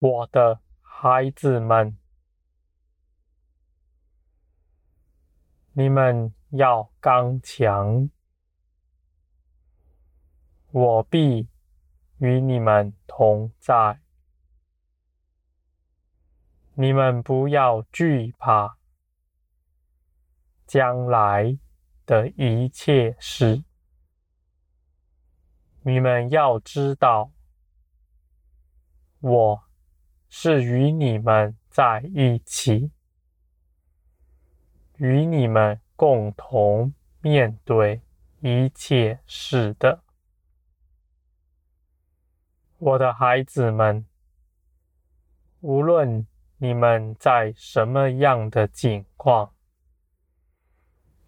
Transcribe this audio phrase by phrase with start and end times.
[0.00, 1.98] 我的孩子们，
[5.74, 8.08] 你们要刚强，
[10.70, 11.50] 我必
[12.16, 14.00] 与你们同在。
[16.72, 18.78] 你们不要惧怕
[20.66, 21.58] 将来
[22.06, 23.64] 的一切事。
[25.82, 27.32] 你们要知道，
[29.18, 29.62] 我
[30.32, 32.92] 是与你们在一起，
[34.96, 38.00] 与你们共同面对
[38.40, 40.02] 一切事的。
[42.78, 44.06] 我的孩子们，
[45.60, 46.26] 无论
[46.58, 49.52] 你们在什么样的境况，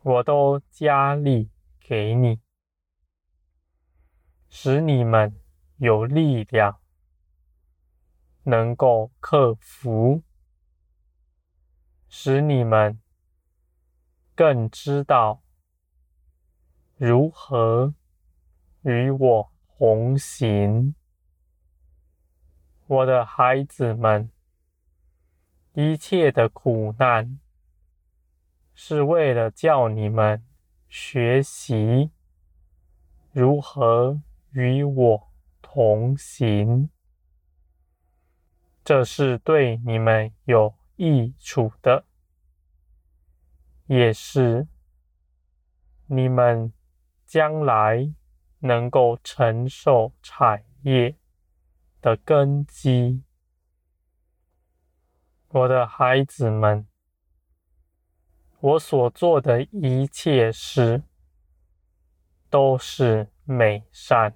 [0.02, 1.50] 我都加力
[1.80, 2.40] 给你。
[4.48, 5.34] 使你们
[5.78, 6.78] 有力量，
[8.44, 10.22] 能够克服；
[12.08, 13.00] 使你们
[14.34, 15.42] 更知道
[16.96, 17.94] 如何
[18.82, 20.94] 与我同行。
[22.86, 24.30] 我的孩子们，
[25.74, 27.38] 一切的苦难
[28.74, 30.44] 是为了叫你们
[30.88, 32.10] 学习
[33.32, 34.20] 如何。
[34.54, 36.90] 与我同行，
[38.84, 42.04] 这是对你们有益处的，
[43.86, 44.66] 也是
[46.06, 46.72] 你们
[47.24, 48.12] 将来
[48.58, 51.16] 能够承受产业
[52.00, 53.22] 的根基。
[55.48, 56.88] 我的孩子们，
[58.58, 61.04] 我所做的一切事
[62.50, 64.34] 都是美善。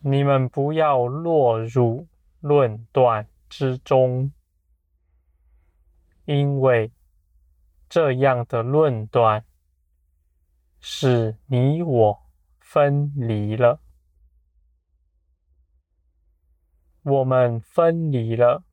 [0.00, 2.06] 你们不要落入
[2.40, 4.32] 论断之中，
[6.24, 6.92] 因为
[7.88, 9.44] 这样的论断
[10.80, 12.22] 使你我
[12.58, 13.80] 分离了。
[17.02, 18.64] 我们分离了，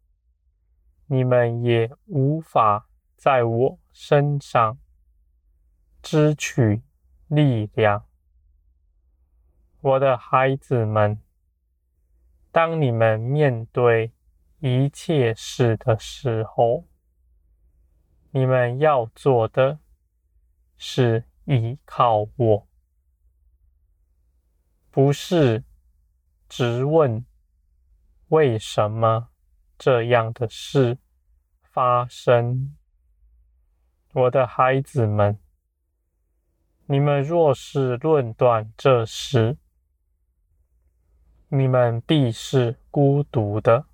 [1.06, 4.79] 你们也无法在我身上
[6.02, 6.81] 支取
[7.28, 8.06] 力量。
[9.81, 11.22] 我的孩子们，
[12.53, 14.14] 当你们面对
[14.59, 16.86] 一切事的时候，
[18.30, 19.80] 你们要做的
[20.78, 22.68] 是依靠我，
[24.91, 25.64] 不是
[26.47, 27.25] 质问
[28.28, 29.30] 为什么
[29.80, 31.00] 这样的事
[31.64, 32.78] 发生。
[34.14, 35.40] 我的孩子们，
[36.85, 39.58] 你们若是论断这事，
[41.56, 43.86] 你们必是孤独的，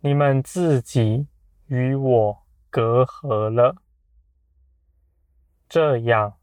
[0.00, 1.26] 你们自己
[1.68, 3.80] 与我隔阂了，
[5.70, 6.36] 这样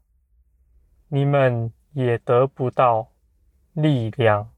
[1.06, 3.12] 你们也得不到
[3.74, 4.52] 力量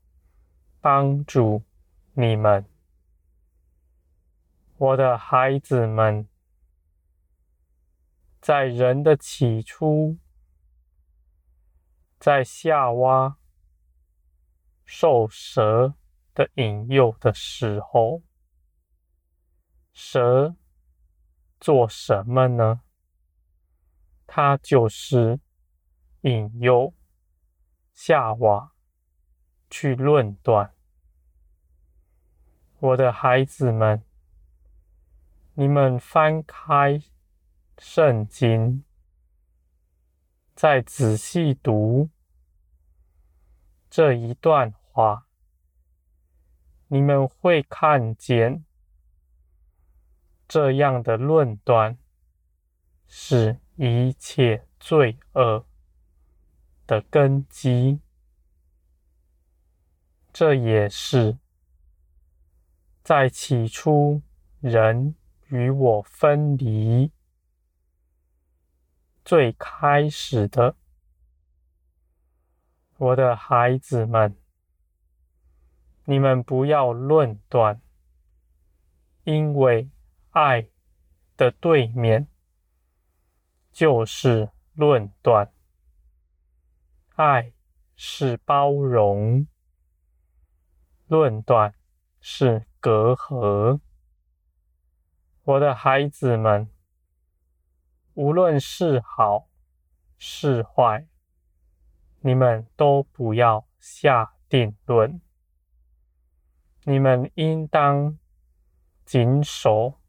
[0.81, 1.63] 帮助
[2.15, 2.65] 你们。
[4.79, 6.27] 我的孩子们，
[8.41, 10.17] 在人的起初，
[12.19, 13.37] 在夏娃。
[14.93, 15.95] 受蛇
[16.35, 18.23] 的引诱的时候，
[19.93, 20.57] 蛇
[21.61, 22.81] 做什么呢？
[24.27, 25.39] 它就是
[26.23, 26.93] 引诱
[27.95, 28.73] 夏娃
[29.71, 30.75] 去论断。
[32.81, 34.05] 我的孩子们，
[35.55, 37.01] 你们翻开
[37.79, 38.85] 圣经，
[40.57, 42.11] 再仔细读
[43.89, 44.75] 这一段。
[45.01, 45.27] 话，
[46.89, 48.67] 你们会看见
[50.47, 51.97] 这样的论断
[53.07, 55.65] 是一切罪恶
[56.87, 58.03] 的根基。
[60.35, 61.39] 这也是
[63.03, 64.21] 在起初
[64.61, 65.15] 人
[65.49, 67.11] 与我分离
[69.25, 70.77] 最开始的，
[72.99, 74.40] 我的孩子们。
[76.11, 77.81] 你们不要论断，
[79.23, 79.89] 因为
[80.31, 80.67] 爱
[81.37, 82.27] 的对面
[83.71, 85.53] 就是论断。
[87.15, 87.53] 爱
[87.95, 89.47] 是包容，
[91.07, 91.73] 论断
[92.21, 93.79] 是隔阂。
[95.45, 96.69] 我的孩子们，
[98.15, 99.47] 无论是好
[100.19, 101.07] 是坏，
[102.19, 105.21] 你们都不要下定论。
[106.91, 108.19] 你们应当
[109.05, 110.01] 谨守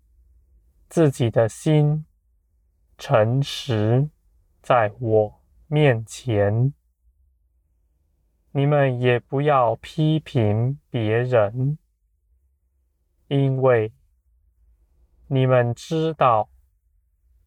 [0.90, 2.08] 自己的心，
[2.98, 4.10] 诚实
[4.64, 6.74] 在我面前。
[8.50, 11.78] 你们也不要批评别人，
[13.28, 13.94] 因为
[15.28, 16.50] 你们知道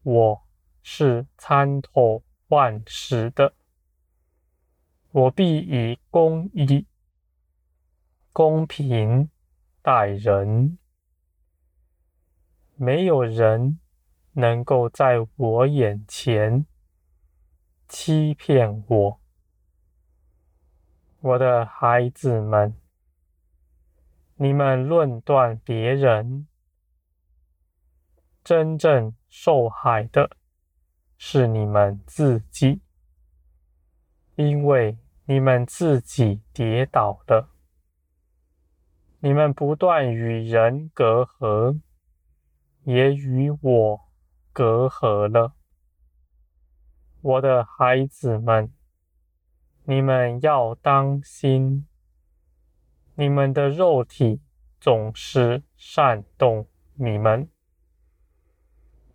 [0.04, 0.46] 我
[0.80, 3.52] 是参透万事的。
[5.10, 6.86] 我必以公义、
[8.34, 9.30] 公平
[9.80, 10.76] 待人，
[12.74, 13.78] 没有人
[14.32, 16.66] 能够在我眼前
[17.86, 19.20] 欺骗我。
[21.20, 22.74] 我的孩子们，
[24.34, 26.48] 你们论断别人，
[28.42, 30.36] 真正受害的
[31.16, 32.82] 是你们自己，
[34.34, 34.98] 因为。
[35.26, 37.48] 你们自己跌倒了，
[39.24, 41.80] 你们不断与人隔阂，
[42.82, 44.00] 也与我
[44.52, 45.54] 隔阂了。
[47.22, 48.70] 我的孩子们，
[49.84, 51.86] 你们要当心，
[53.14, 54.42] 你们的肉体
[54.78, 57.48] 总是煽动你们，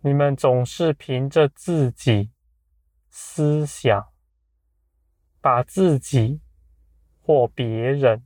[0.00, 2.32] 你们总是凭着自己
[3.08, 4.08] 思想。
[5.40, 6.40] 把自己
[7.22, 8.24] 或别人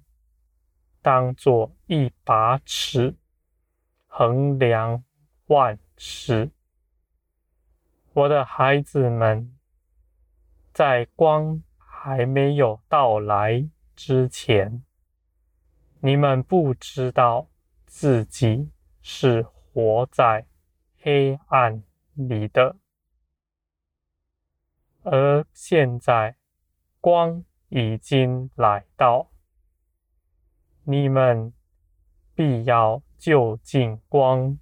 [1.04, 3.14] 当作一把尺，
[4.06, 5.04] 衡量
[5.48, 6.50] 万事。
[8.14, 9.54] 我的孩子们，
[10.72, 14.82] 在光还没有到来之前，
[16.00, 17.48] 你们不知道
[17.84, 18.70] 自己
[19.02, 20.46] 是活在
[21.02, 21.82] 黑暗
[22.14, 22.76] 里的，
[25.02, 26.36] 而现在。
[27.00, 29.30] 光已经来到，
[30.84, 31.52] 你们
[32.34, 34.58] 必要就近光，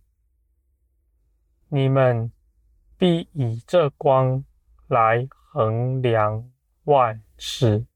[1.69, 2.33] 你们
[2.97, 4.45] 必以这光
[4.87, 6.51] 来衡量
[6.85, 7.87] 万事。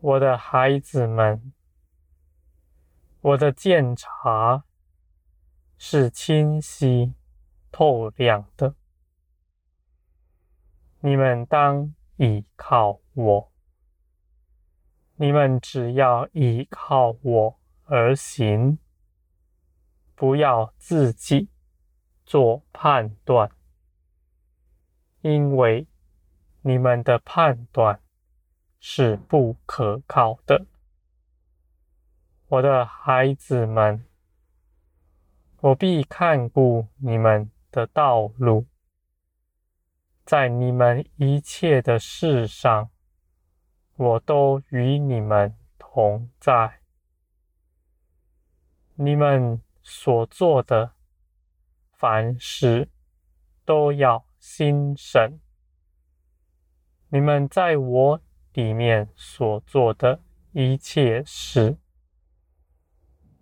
[0.00, 1.52] 我的孩子们，
[3.20, 4.64] 我的鉴察
[5.76, 7.14] 是清晰
[7.72, 8.74] 透亮的，
[11.00, 11.94] 你们当。
[12.20, 13.52] 倚靠我，
[15.20, 18.78] 你们只要依靠我而行，
[20.14, 21.48] 不要自己
[22.24, 23.50] 做判断，
[25.22, 25.88] 因为
[26.62, 28.00] 你们的判断
[28.78, 30.66] 是不可靠的。
[32.46, 34.06] 我的孩子们，
[35.60, 38.66] 我必看顾你们的道路。
[40.24, 42.90] 在你们一切的事上，
[43.98, 46.78] 我都与你们同在。
[48.94, 50.92] 你们所做的
[51.90, 52.88] 凡事
[53.64, 55.40] 都要心神。
[57.08, 58.20] 你们在我
[58.52, 60.20] 里面所做的
[60.52, 61.76] 一切事，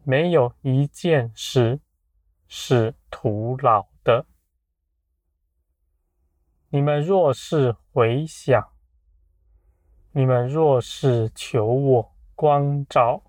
[0.05, 1.81] 没有一件事
[2.49, 4.25] 是徒劳的。
[6.71, 8.73] 你们若是回想，
[10.17, 13.23] 你们若是求我光照，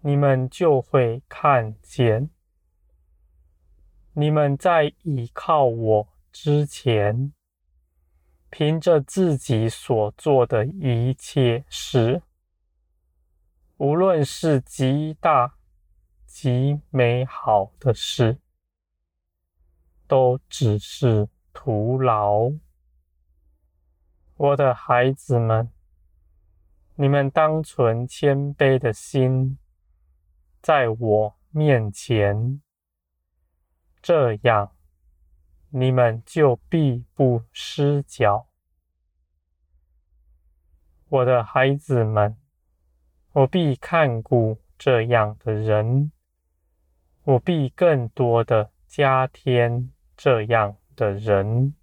[0.00, 2.30] 你们就会看见。
[4.14, 7.32] 你们在倚靠我之前，
[8.50, 12.22] 凭着自己所做的一切事，
[13.76, 15.54] 无论是极大
[16.26, 18.40] 极美好的事，
[20.08, 21.28] 都只是。
[21.52, 22.50] 徒劳，
[24.38, 25.72] 我的孩子们，
[26.96, 29.56] 你们当存谦卑的心，
[30.60, 32.60] 在我面前，
[34.02, 34.72] 这样
[35.70, 38.48] 你们就必不失脚。
[41.08, 42.36] 我的孩子们，
[43.32, 46.12] 我必看顾这样的人，
[47.22, 51.74] 我必更多的加添这样的人，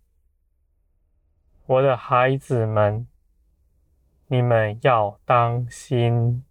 [1.66, 3.08] 我的孩子们，
[4.28, 6.44] 你们要当心。